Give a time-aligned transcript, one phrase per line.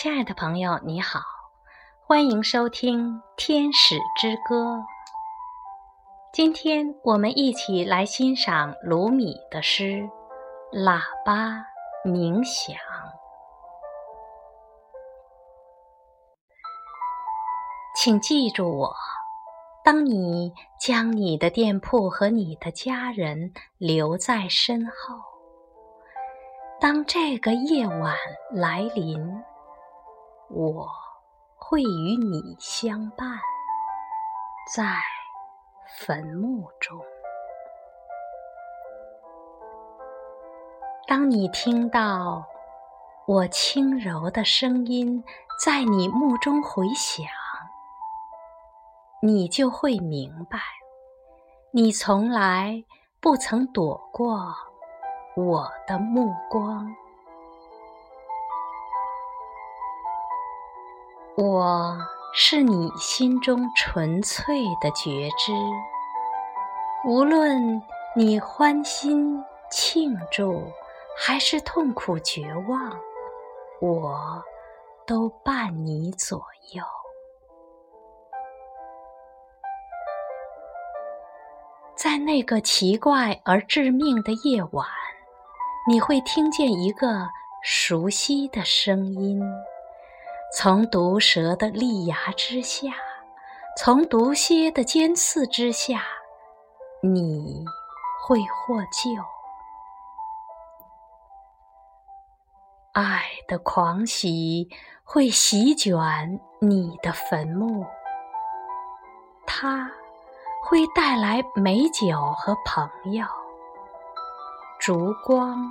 [0.00, 1.18] 亲爱的朋友，你好，
[2.06, 4.76] 欢迎收听《天使之歌》。
[6.32, 9.82] 今天我们一起来欣赏鲁米的诗
[10.72, 11.66] 《喇叭
[12.04, 12.76] 鸣响》。
[17.96, 18.94] 请记住我，
[19.82, 24.92] 当你将你的店铺和你的家人留在身后，
[26.80, 28.14] 当这个夜晚
[28.52, 29.42] 来临。
[30.50, 30.88] 我
[31.56, 33.38] 会与你相伴，
[34.74, 34.82] 在
[35.98, 36.98] 坟墓中。
[41.06, 42.46] 当你听到
[43.26, 45.22] 我轻柔的声音
[45.62, 47.26] 在你墓中回响，
[49.20, 50.58] 你就会明白，
[51.72, 52.82] 你从来
[53.20, 54.54] 不曾躲过
[55.36, 56.90] 我的目光。
[61.40, 61.96] 我
[62.34, 65.52] 是你心中纯粹的觉知，
[67.04, 67.80] 无论
[68.16, 70.60] 你欢欣庆祝，
[71.16, 72.90] 还是痛苦绝望，
[73.80, 74.42] 我
[75.06, 76.82] 都伴你左右。
[81.94, 84.84] 在那个奇怪而致命的夜晚，
[85.86, 87.28] 你会听见一个
[87.62, 89.40] 熟悉的声音。
[90.50, 92.88] 从毒蛇的利牙之下，
[93.76, 96.02] 从毒蝎的尖刺之下，
[97.02, 97.64] 你
[98.26, 99.22] 会获救。
[102.92, 104.68] 爱的狂喜
[105.04, 107.86] 会席卷你的坟墓，
[109.46, 109.90] 它
[110.64, 113.24] 会带来美酒和朋友，
[114.80, 115.70] 烛光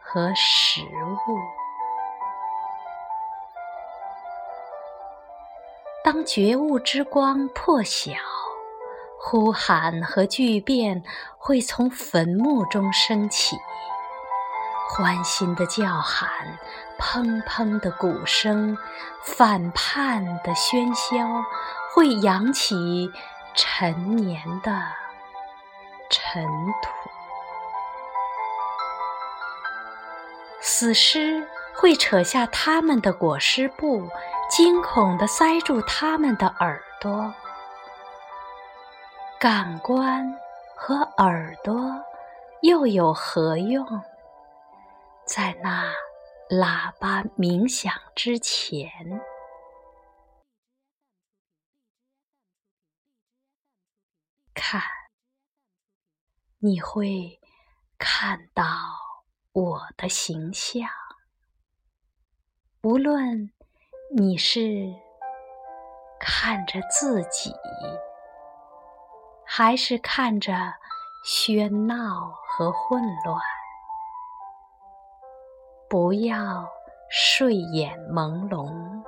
[0.00, 1.55] 和食物。
[6.06, 8.12] 当觉悟之光破晓，
[9.18, 11.02] 呼喊和巨变
[11.36, 13.56] 会从坟墓中升起，
[14.88, 16.30] 欢欣的叫喊，
[16.96, 18.78] 砰砰的鼓声，
[19.24, 21.26] 反叛的喧嚣，
[21.92, 23.10] 会扬起
[23.52, 24.80] 陈年的
[26.08, 26.46] 尘
[26.84, 27.10] 土，
[30.60, 34.08] 死尸会扯下他们的裹尸布。
[34.48, 37.34] 惊恐地塞住他们的耳朵，
[39.38, 40.32] 感官
[40.76, 42.02] 和耳朵
[42.62, 43.84] 又有何用？
[45.26, 45.92] 在那
[46.48, 49.20] 喇叭鸣响之前，
[54.54, 54.80] 看，
[56.58, 57.40] 你会
[57.98, 58.64] 看到
[59.52, 60.88] 我的形象，
[62.82, 63.52] 无论。
[64.18, 64.94] 你是
[66.18, 67.54] 看着自己，
[69.44, 70.54] 还是看着
[71.22, 73.38] 喧闹和混乱？
[75.90, 76.66] 不要
[77.10, 79.04] 睡眼朦胧，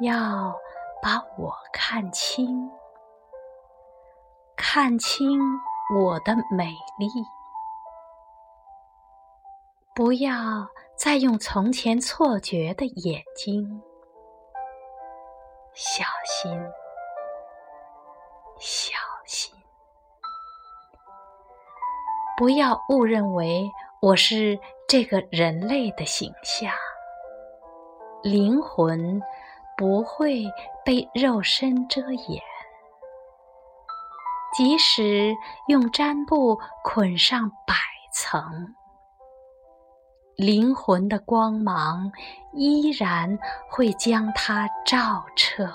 [0.00, 0.54] 要
[1.02, 2.70] 把我看清，
[4.58, 5.40] 看清
[5.96, 6.66] 我的美
[6.98, 7.08] 丽。
[9.94, 10.68] 不要。
[11.02, 13.80] 再用从前错觉的眼睛，
[15.72, 16.52] 小心，
[18.58, 18.92] 小
[19.24, 19.54] 心，
[22.36, 23.70] 不要误认为
[24.02, 26.70] 我是这个人类的形象。
[28.22, 29.22] 灵魂
[29.78, 30.44] 不会
[30.84, 32.42] 被肉身遮掩，
[34.54, 35.34] 即使
[35.66, 37.74] 用毡布捆上百
[38.12, 38.74] 层。
[40.40, 42.10] 灵魂的光芒
[42.52, 45.70] 依然会将它照彻。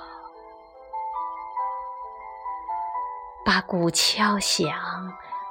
[3.46, 4.74] 把鼓敲响，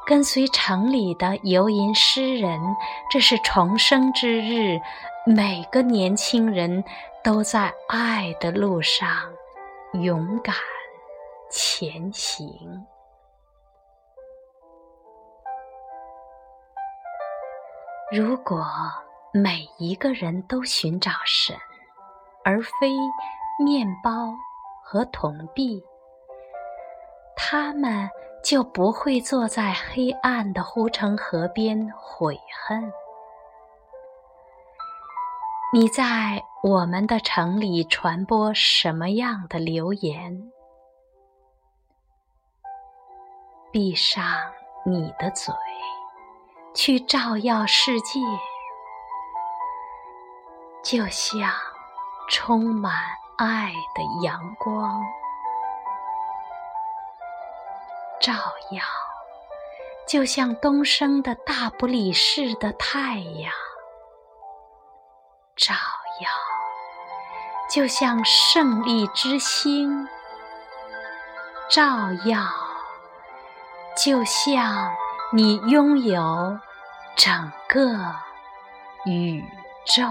[0.04, 2.60] 跟随城里的游吟诗人。
[3.08, 4.80] 这是重生之日，
[5.24, 6.82] 每个年轻人
[7.22, 9.08] 都在爱的路上
[9.92, 10.56] 勇敢
[11.52, 12.84] 前行。
[18.10, 18.64] 如果
[19.36, 21.56] 每一个人都寻找神，
[22.44, 22.92] 而非
[23.58, 24.32] 面包
[24.84, 25.82] 和铜币，
[27.34, 28.08] 他们
[28.44, 32.92] 就不会坐在黑暗的护城河边悔恨。
[35.72, 40.52] 你在我们的城里传播什么样的流言？
[43.72, 44.24] 闭上
[44.86, 45.52] 你的嘴。
[46.76, 48.18] 去照耀世界，
[50.84, 51.50] 就像
[52.28, 52.92] 充满
[53.38, 55.02] 爱的阳光，
[58.20, 58.34] 照
[58.70, 58.84] 耀，
[60.06, 63.50] 就像东升的大不里士的太阳；
[65.56, 65.74] 照
[66.20, 66.30] 耀，
[67.70, 70.06] 就像胜利之星；
[71.70, 72.46] 照耀，
[73.96, 74.94] 就像
[75.32, 76.58] 你拥有
[77.16, 78.14] 整个
[79.06, 79.42] 宇
[79.86, 80.02] 宙。